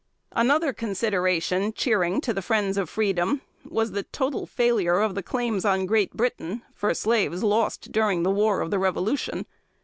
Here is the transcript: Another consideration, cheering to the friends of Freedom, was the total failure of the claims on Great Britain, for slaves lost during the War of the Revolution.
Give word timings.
Another 0.31 0.73
consideration, 0.73 1.73
cheering 1.73 2.21
to 2.21 2.33
the 2.33 2.41
friends 2.41 2.75
of 2.75 2.89
Freedom, 2.89 3.41
was 3.63 3.91
the 3.91 4.01
total 4.01 4.47
failure 4.47 4.99
of 4.99 5.13
the 5.13 5.21
claims 5.21 5.63
on 5.63 5.85
Great 5.85 6.17
Britain, 6.17 6.63
for 6.73 6.91
slaves 6.95 7.43
lost 7.43 7.91
during 7.91 8.23
the 8.23 8.31
War 8.31 8.61
of 8.61 8.71
the 8.71 8.79
Revolution. 8.79 9.45